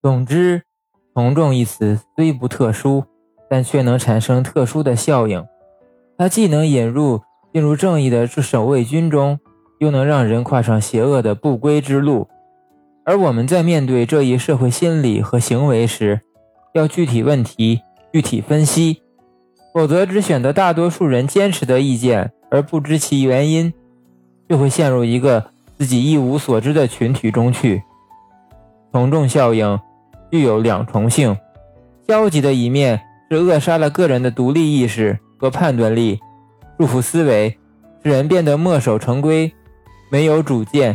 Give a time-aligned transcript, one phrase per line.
[0.00, 0.62] 总之，
[1.12, 3.02] 从众一词虽不特殊，
[3.50, 5.44] 但却能产生特殊的效应。
[6.16, 9.40] 它既能引入进入正义的守卫军中，
[9.80, 12.28] 又能让人跨上邪恶的不归之路。
[13.04, 16.20] 而我们在面对这一社会心理和行为时，
[16.74, 17.80] 要具体问题
[18.12, 19.02] 具体分析，
[19.74, 23.74] 否则只选择大多数人坚持的意见而不知其原因，
[24.48, 27.82] 就会陷入一个自己一无所知的群体中去。
[28.92, 29.78] 从众效应
[30.30, 31.36] 具有两重性，
[32.06, 36.20] 消极的一面是扼杀了个人的独立意识和判断力，
[36.78, 37.58] 束缚思维，
[38.02, 39.52] 使人变得墨守成规，
[40.10, 40.94] 没有主见；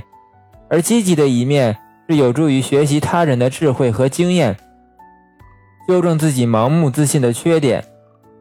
[0.70, 1.78] 而积极的一面。
[2.10, 4.58] 是有助于学习他人的智慧和经验，
[5.88, 7.86] 纠正自己盲目自信的缺点，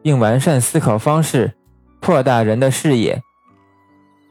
[0.01, 1.53] 并完善思考方式，
[2.01, 3.23] 扩大人的视野。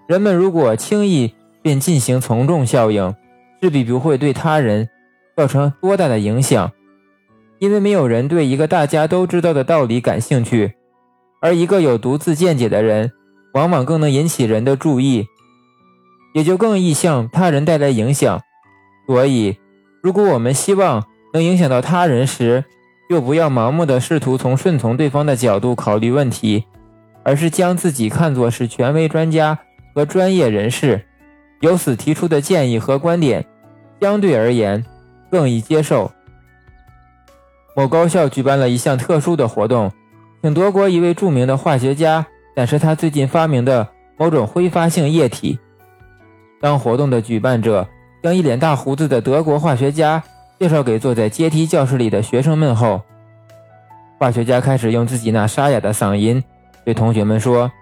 [0.07, 3.15] 人们如果轻易便进行从众效应，
[3.63, 4.91] 势必不会对他人
[5.43, 6.71] 造成多大的影响，
[7.59, 10.75] 因为没有人对一个大家都知道的道理感兴趣，
[11.41, 13.11] 而一个有独自见解的人，
[13.55, 15.27] 往往更能引起人的注意，
[16.33, 18.41] 也就更易向他人带来影响。
[19.09, 19.57] 所以，
[20.01, 22.65] 如果我们希望能影响到他人时，
[23.11, 26.67] 就不要盲目的试图从顺从对方的角度考虑问题，
[27.25, 29.59] 而是将自己看作是权威专家
[29.93, 31.05] 和专业人士，
[31.59, 33.45] 由此提出的建议和观点，
[34.01, 34.85] 相对而言
[35.33, 36.13] 更易接受。
[37.75, 39.91] 某高校举办了一项特殊的活动，
[40.43, 45.59] 请德国一位著名的化学家展示他最近发明的某种挥发性液体。
[46.61, 47.89] 当活动的举办者。
[48.23, 50.23] 将一脸大胡子的德国化学家
[50.61, 53.03] 介绍给坐在阶梯教室里的学生们后，
[54.21, 56.41] 化学家开始用自己那沙哑的嗓音
[56.85, 57.73] 对同学们说：“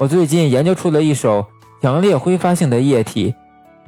[0.00, 1.46] 我最近研究出了一首
[1.80, 3.32] 强烈挥发性的液体，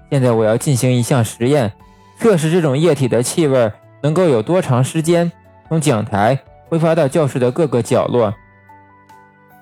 [0.09, 1.73] 现在我要进行一项实验，
[2.19, 5.31] 测试这种液体的气味能够有多长时间
[5.69, 6.39] 从讲台
[6.69, 8.35] 挥发到教室的各个角落。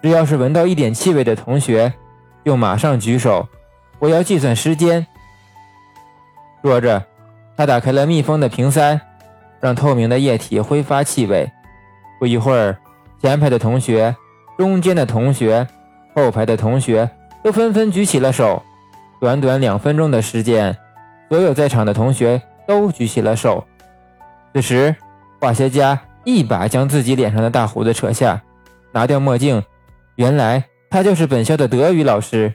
[0.03, 1.93] 只要是闻到一点气味的同学，
[2.45, 3.47] 就马上举手，
[3.99, 5.07] 我要计算时间。”
[6.63, 7.05] 说着，
[7.57, 9.01] 他打开了密封的瓶塞，
[9.61, 11.51] 让透明的液体挥发气味。
[12.19, 12.77] 不一会儿，
[13.21, 14.17] 前排的同学、
[14.57, 15.67] 中间的同学、
[16.15, 17.09] 后排的同学
[17.43, 18.63] 都纷纷举起了手。
[19.21, 20.77] 短短两分钟的时间，
[21.29, 23.65] 所有在场的同学都举起了手。
[24.55, 24.97] 此时，
[25.41, 28.43] 化学家一把将自己脸上的大胡子扯下，
[28.93, 29.63] 拿掉墨镜。
[30.17, 32.55] 原来他就是本校的德语老师。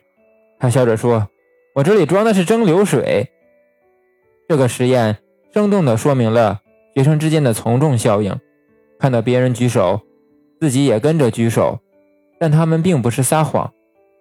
[0.60, 1.28] 他笑着说
[1.76, 3.30] ：“我这里装的是蒸馏水。”
[4.50, 5.18] 这个实验
[5.54, 6.62] 生动地说明了
[6.96, 8.36] 学生之间的从众效应。
[9.00, 10.02] 看到别人举手，
[10.60, 11.80] 自己也跟着举手，
[12.40, 13.72] 但他们并不是撒谎，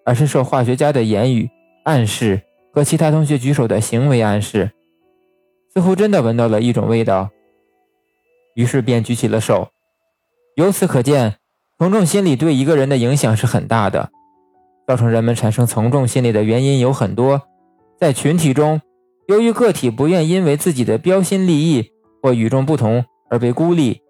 [0.05, 1.51] 而是受化学家的言语
[1.85, 2.43] 暗示
[2.73, 4.71] 和其他同学举手的行为暗示，
[5.73, 7.31] 似乎真的闻到了一种味道，
[8.55, 9.69] 于是便举起了手。
[10.57, 11.37] 由此可见，
[11.79, 14.11] 从众心理对一个人的影响是很大的。
[14.87, 17.43] 造成人们产生从众心理的原因有很多，
[17.99, 18.81] 在群体中。
[19.29, 24.01] 由于个体不愿因为自己的标新立异或与众不同而被孤立，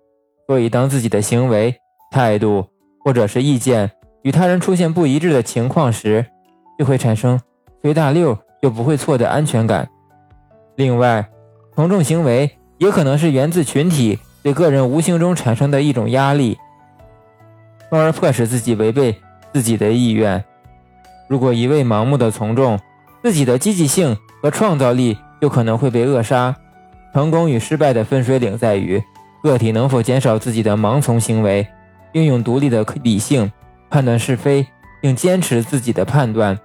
[0.47, 1.77] 所以当自己的行为、
[2.11, 2.67] 态度
[3.05, 3.91] 或者是意见
[4.23, 6.25] 与他人出现不一致的情况时，
[6.79, 7.39] 就会产生
[7.83, 9.89] 随大溜就不会错的安全感。
[10.77, 11.29] 另外，
[11.75, 16.59] 从众行为也可能是源自群体对个人无形中产生的一种压力，
[17.89, 19.17] 从而迫使自己违背
[19.53, 20.45] 自己的意愿。
[21.29, 22.79] 如果一味盲目的从众，
[23.23, 24.17] 自己的积极性。
[24.43, 26.57] 和创造力就可能会被扼杀。
[27.13, 29.03] 成功与失败的分水岭在于
[29.43, 31.69] 个体能否减少自己的盲从行为，
[32.13, 33.53] 运用独立的理性
[33.91, 34.67] 判断是非，
[35.03, 36.59] 并坚持自己的判断。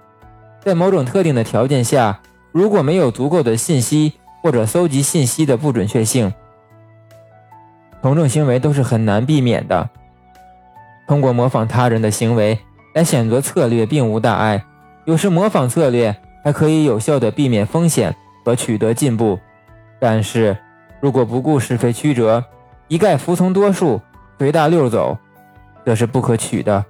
[0.66, 2.18] 在某种特定的条件下，
[2.50, 6.34] 如果没有足够的信息或者搜集信息的不准确性，
[8.02, 9.88] 从众行为都是很难避免的。
[11.06, 12.58] 通过模仿他人的行为
[12.94, 14.64] 来选择策略并无大碍，
[15.04, 16.16] 有时模仿策略。
[16.42, 19.36] 还可以有效的避免风险和取得进步，
[19.98, 20.56] 但是
[21.00, 22.44] 如果不顾是非曲折，
[22.86, 24.00] 一概服从多数，
[24.38, 25.18] 随大溜走，
[25.84, 26.84] 这是不可取的，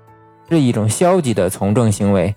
[0.50, 2.36] 是一种消极的从众行为。